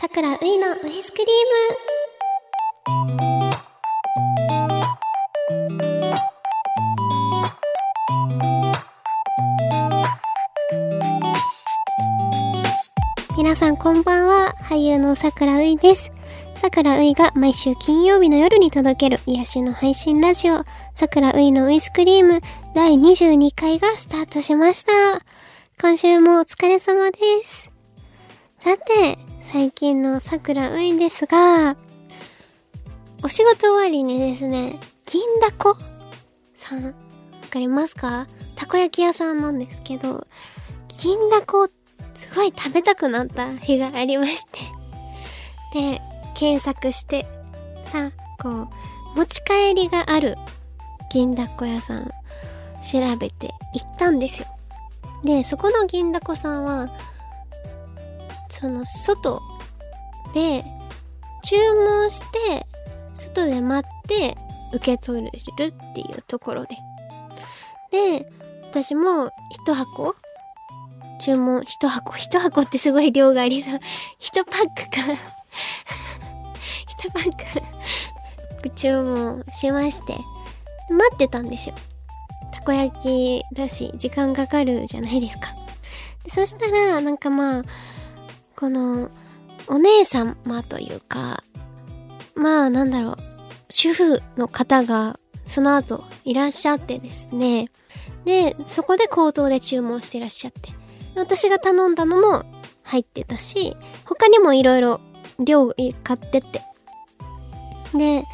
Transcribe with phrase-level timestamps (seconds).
[0.00, 1.76] さくらういのウイスクリーム。
[13.36, 14.54] 皆さんこんばんは。
[14.62, 16.10] 俳優のさくらういです。
[16.54, 20.64] さくらういが毎週金曜日の夜に届ける癒しの配信ラジオ。
[20.94, 22.40] さくらういのウイスクリーム。
[22.74, 24.92] 第22回がスタートしました。
[25.78, 27.70] 今週もお疲れ様です。
[28.58, 31.76] さて最近のさくらういですが
[33.22, 35.76] お仕事終わりにですね銀だこ
[36.54, 36.92] さんわ
[37.50, 38.26] かりますか？
[38.54, 40.26] たこ焼き屋さんなんですけど
[41.02, 41.68] 銀だこ
[42.14, 44.60] すごい食べたくなった日がありまして。
[45.74, 46.00] で
[46.34, 47.26] 検索して
[47.82, 48.68] さこう
[49.16, 50.36] 持ち帰りがある
[51.10, 52.10] 銀だこ屋さん
[52.82, 54.46] 調べて行ったんですよ。
[55.24, 56.90] でそこの銀だこさんは
[58.60, 59.40] その外
[60.34, 60.64] で
[61.42, 62.66] 注文して
[63.14, 64.36] 外で待って
[64.72, 66.76] 受け取れるっていうところで。
[67.90, 68.30] で
[68.70, 70.14] 私も一箱。
[71.20, 72.16] 注文一箱。
[72.16, 73.80] 一箱ってすごい量がありそう。
[74.20, 74.90] 一パックか。
[76.88, 78.70] 一パック。
[78.76, 80.12] 注文しまして。
[80.88, 81.74] 待ってたんですよ。
[82.52, 85.48] たこ焼きだし時間かかるじゃないですか。
[86.24, 87.62] でそしたらなんかまあ
[88.60, 89.10] この
[89.68, 91.42] お姉様というか
[92.34, 93.16] まあなんだろう
[93.70, 97.68] 主婦の方がその後いらっしゃってですね。
[98.24, 100.70] でそこで口頭で注文していらっしゃって。
[101.16, 102.44] 私が頼んだのも
[102.84, 105.00] 入ってたし他にもいろいろ
[105.38, 105.68] 量
[106.04, 106.62] 買ってって。
[107.96, 108.24] で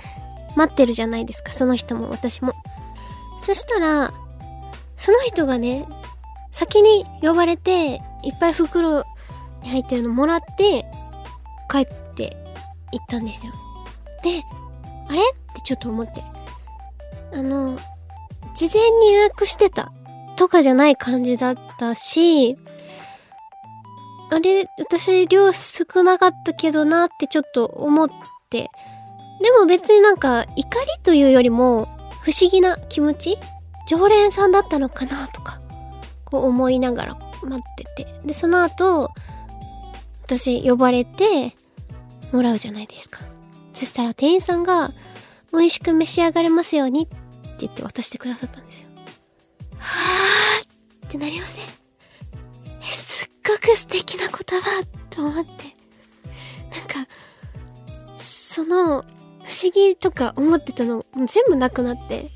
[0.57, 1.53] 待ってるじゃないですか。
[1.53, 2.53] その人も私も。
[3.39, 4.13] そしたら
[4.97, 5.87] その人がね
[6.51, 9.05] 先に呼ばれていっぱい袋
[9.67, 10.85] に入ってるのもらって
[11.69, 12.37] 帰って
[12.93, 13.53] 行ったんですよ。
[14.23, 14.43] で
[15.09, 15.19] あれ？
[15.19, 15.23] っ
[15.55, 16.23] てちょっと思って。
[17.33, 17.77] あの
[18.55, 19.93] 事前に予約してた
[20.37, 22.57] とかじゃない感じだったし
[24.31, 28.09] あれ私量少なかったけどなってちょっと思っ
[28.51, 28.71] て。
[29.43, 31.87] でも別になんか怒りというよりも
[32.23, 33.37] 不思議な気持ち？
[33.89, 35.61] 常連さんだったのかなとか
[36.25, 38.21] こう思いながら待ってて。
[38.25, 39.11] でその後
[40.27, 41.55] 私呼ばれて
[42.33, 43.21] もらうじゃないですか。
[43.73, 44.91] そしたら店員さんが
[45.53, 47.17] 美味しく召し上がれますようにって
[47.61, 48.89] 言って渡してくださったんですよ。
[49.79, 49.87] は
[50.61, 51.65] あってなりません。
[52.83, 55.51] えすっごく素敵な言葉と思って。
[56.77, 57.11] なんか
[58.17, 59.05] その不思
[59.73, 62.31] 議とか思ってたの全部なくなって。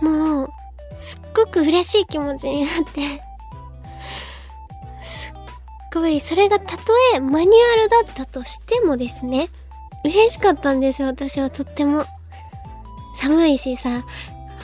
[0.00, 0.50] もう
[0.96, 3.29] すっごく嬉しい気持ちになって。
[5.96, 9.48] っごいそれがたとえマニュアルだったとしてもですね。
[10.04, 12.04] 嬉しかったんですよ私はとっても。
[13.16, 14.04] 寒いしさ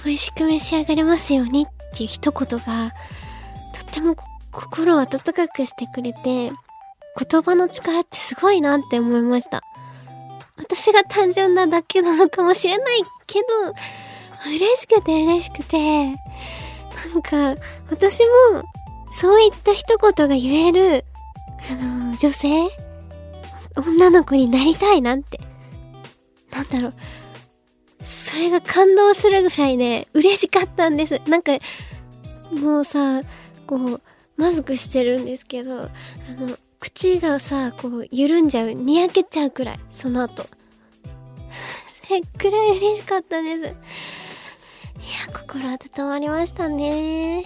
[0.04, 1.66] 美味しく召し上がれますようにっ
[1.96, 2.90] ていう一言が
[3.74, 4.16] とっても
[4.50, 9.62] 心を温かくしてくれて言葉の力ってすごいなって思いました。
[10.56, 13.46] 私が単純なだけなのかもしれないけど
[14.46, 16.06] 嬉しくて嬉しくて。
[16.96, 17.60] なんか
[17.90, 18.22] 私
[18.52, 18.64] も
[19.10, 21.04] そういった一言が言える
[21.70, 22.48] あの女性？
[23.76, 25.40] 女の子になりたいなって。
[26.52, 26.94] なんだろう。
[28.00, 31.20] それが感動するぐらいね嬉しかったんです。
[31.26, 31.52] なんか
[32.52, 33.22] もうさ
[33.66, 34.00] こう
[34.36, 35.88] マスクしてるんですけどあ
[36.38, 40.46] の口がさこう緩んじゃうにやけちゃうくらいその後。
[41.88, 43.60] それくらい嬉しかったです。
[43.62, 43.72] いや
[45.32, 45.78] 心温
[46.08, 47.42] まりましたね。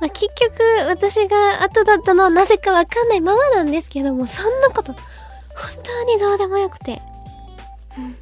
[0.00, 5.02] まあ、結局私が後だったのはなぜかわかんないままなんですけどもそんなこと本
[5.82, 7.02] 当にどうでもよくて、
[7.98, 8.16] うん、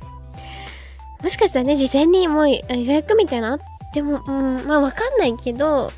[1.23, 2.59] もしかしたらね事前にもう予
[2.93, 3.61] 約みたいなっ
[3.93, 5.91] ても、うん、まあわかんないけどいや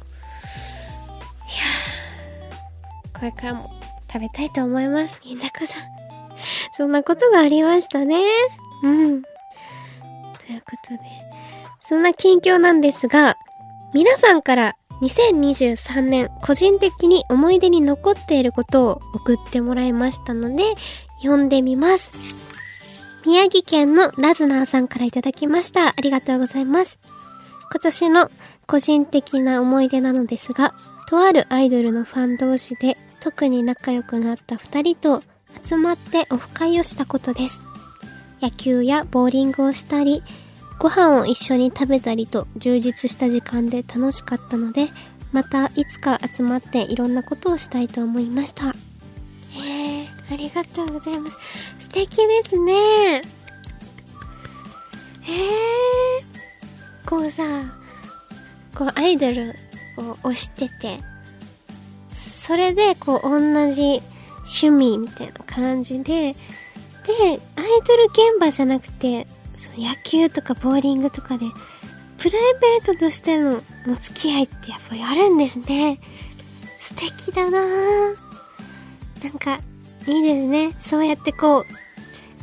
[3.21, 3.71] これからも
[4.13, 5.21] 食べたいと思います。
[5.23, 5.83] 銀だこさん。
[6.73, 8.25] そんなことがありましたね。
[8.83, 9.23] うん。
[9.23, 9.29] と
[10.51, 11.01] いうことで、
[11.81, 13.37] そんな近況なんですが、
[13.95, 20.65] 皆さんから2023年個人的に思い出に残っていることを送ってもらいましたので、
[21.23, 22.13] 読んでみます。
[23.27, 25.89] 宮城県のラズナーさんからいただきました。
[25.89, 26.99] ありがとうございます。
[27.71, 28.31] 今年の
[28.67, 30.75] 個人的な思い出なのですが、
[31.09, 35.23] とあるアイドルのファン同士で特に仲良くなった二人と
[35.63, 37.63] 集まってオフ会をしたことです。
[38.41, 40.23] 野球やボーリングをしたり、
[40.81, 44.89] ご飯を一緒に食べたりと充実した時間で楽しかったので、
[45.31, 48.71] またいつか集まっていろんなことをしたいと思いました。
[48.71, 48.73] へ
[50.05, 51.37] え、ありがとうございます。
[51.81, 52.73] 素敵ですね。
[52.73, 57.45] えー、こうさ、
[58.75, 59.51] こうアイドル
[59.99, 60.99] を推してて、
[62.09, 64.03] それでこう同じ
[64.39, 66.37] 趣味みたいな感じで、で、
[67.29, 67.39] アイ
[67.87, 69.27] ドル現場じゃなくて、
[69.61, 71.45] その野球とかボーリングとかで、
[72.17, 76.01] プライベートとしてのお付き合いってやっぱりあるんですね。
[76.81, 77.61] 素敵だな。
[77.63, 78.13] な
[79.29, 79.61] んか、
[80.07, 80.75] いいですね。
[80.79, 81.67] そうやってこう、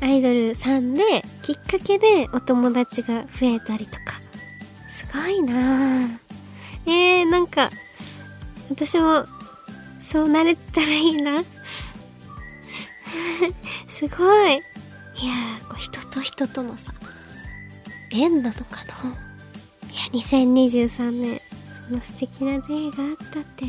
[0.05, 1.03] アイドルさんで、
[1.41, 4.21] きっかけでお友達が増えたりとか。
[4.87, 6.19] すごいなぁ。
[6.85, 7.71] えー、なんか、
[8.69, 9.25] 私も、
[9.97, 11.43] そうなれたらいいな。
[13.89, 14.61] すごい。
[15.19, 16.93] いやー、こう人と人とのさ、
[18.11, 19.17] 縁なのかな
[19.89, 21.41] いや、2023年、
[21.89, 23.65] その素敵な出会いがあったって。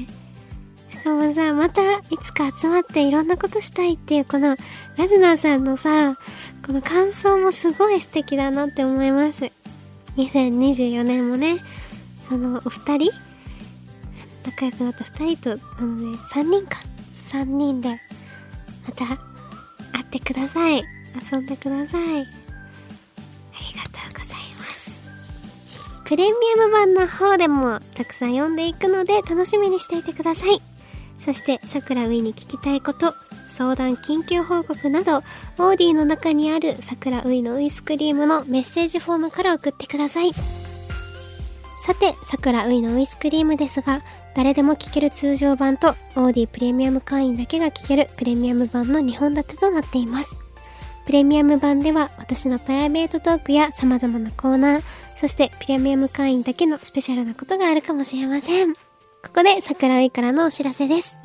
[0.89, 4.57] しかもさ、またいつか集まっていろんなことしたいっていう、この
[4.97, 6.19] ラズナーさんのさ、
[6.65, 9.51] この感想もすごい素敵だなって思います。
[10.17, 11.59] 2024年もね、
[12.23, 13.13] そのお二人
[14.45, 16.79] 仲良くなった二人と、なので、三人か。
[17.17, 17.91] 三人で、
[18.87, 19.07] また、
[19.93, 20.98] 会ってください。
[21.21, 22.21] 遊んでください。
[22.21, 25.03] ありがとうございます。
[26.05, 30.61] プレミアム版の方でもたくさん読んでいくので楽しみにしていてください。
[31.19, 33.13] そして、さくらういに聞きたいこと、
[33.49, 40.33] 相談、緊急報告など、オーディの中にあるさくらういのウイスクリームのメッセージフォームから送ってください。
[41.81, 44.03] さて、さくらういのウイスクリームですが、
[44.35, 50.39] 誰でも聴ける通常版と、オーディプレミアム会員だけが聴けるプレミアム版の2本立てとなっています。
[51.09, 54.83] プレミアム版では私のプライベートトークや様々なコーナー、
[55.17, 58.75] そしてプレミアム会員だけのスペシャルなことがあるかもしれません。
[58.75, 58.81] こ
[59.37, 61.19] こで桜井からのお知らせです。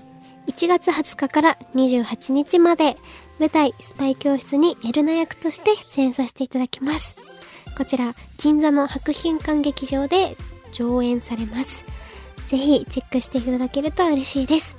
[0.47, 2.95] 1月20日から28日まで
[3.39, 7.17] 舞台スパイ教室にエルナ役として出演させていただきます。
[7.77, 10.37] こちら銀座の博品館劇場で
[10.71, 11.83] 上演されます。
[12.45, 14.77] ぜひチェックしていただけると嬉しいです。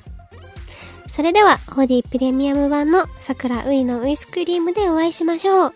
[1.14, 5.72] それでは、ホディプレミアム版の桜ウイのウイスクリームでお会いしましょう。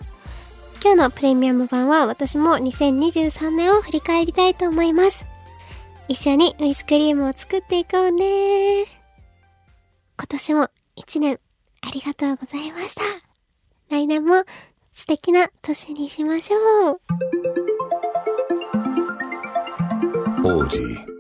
[0.83, 5.29] 今日のプレミアム版は私も2023年を振り返りたいと思います。
[6.09, 11.39] 一緒にウイスクリームを作っていこうね今年も一年
[11.83, 13.03] ありがとうございました。
[13.91, 14.43] 来年も
[14.93, 17.01] 素敵な年にしましょう。
[20.43, 21.18] Audi.